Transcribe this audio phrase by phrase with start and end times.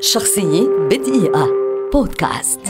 [0.00, 1.48] شخصية بدقيقة.
[1.92, 2.60] بودكاست.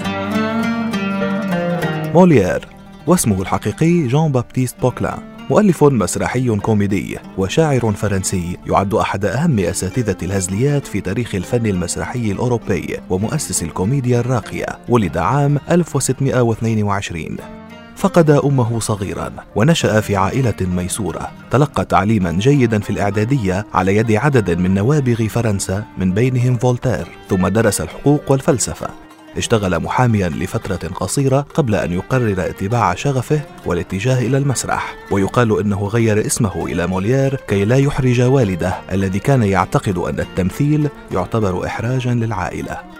[2.15, 2.69] موليير
[3.07, 5.19] واسمه الحقيقي جون بابتيست بوكلان
[5.51, 12.97] مؤلف مسرحي كوميدي وشاعر فرنسي يعد أحد أهم أساتذة الهزليات في تاريخ الفن المسرحي الأوروبي
[13.11, 17.37] ومؤسس الكوميديا الراقية ولد عام 1622
[17.97, 21.31] فقد أمه صغيرا ونشأ في عائلة ميسورة.
[21.51, 27.49] تلقى تعليما جيدا في الإعدادية على يد عدد من نوابغ فرنسا من بينهم فولتير ثم
[27.49, 28.89] درس الحقوق والفلسفة.
[29.37, 34.95] اشتغل محاميا لفترة قصيرة قبل أن يقرر اتباع شغفه والاتجاه إلى المسرح.
[35.11, 40.89] ويقال أنه غير اسمه إلى موليير كي لا يحرج والده الذي كان يعتقد أن التمثيل
[41.13, 42.96] يعتبر إحراجا للعائلة.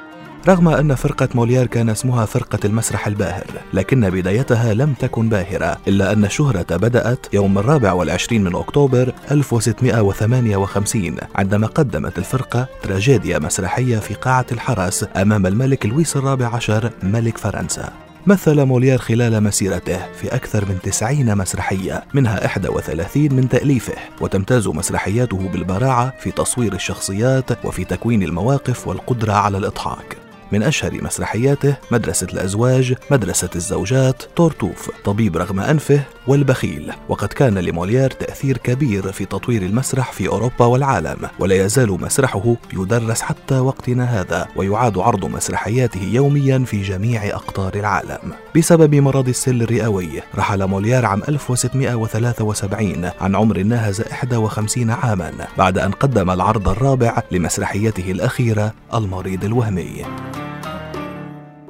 [0.49, 6.13] رغم أن فرقة موليير كان اسمها فرقة المسرح الباهر لكن بدايتها لم تكن باهرة إلا
[6.13, 14.15] أن الشهرة بدأت يوم الرابع والعشرين من أكتوبر 1658 عندما قدمت الفرقة تراجيديا مسرحية في
[14.15, 17.93] قاعة الحرس أمام الملك لويس الرابع عشر ملك فرنسا.
[18.27, 25.49] مثل موليير خلال مسيرته في أكثر من تسعين مسرحية منها 31 من تأليفه وتمتاز مسرحياته
[25.49, 30.26] بالبراعة في تصوير الشخصيات وفي تكوين المواقف والقدرة على الإضحاك.
[30.53, 36.93] من أشهر مسرحياته مدرسة الأزواج مدرسة الزوجات تورتوف طبيب رغم أنفه والبخيل.
[37.09, 43.23] وقد كان لموليير تأثير كبير في تطوير المسرح في أوروبا والعالم ولا يزال مسرحه يدرس
[43.23, 48.19] حتى وقتنا هذا ويعاد عرض مسرحياته يوميا في جميع أقطار العالم.
[48.57, 55.91] بسبب مرض السل الرئوي رحل موليير عام 1673 عن عمر ناهز 51 عاما بعد أن
[55.91, 60.05] قدم العرض الرابع لمسرحيته الأخيرة المريض الوهمي.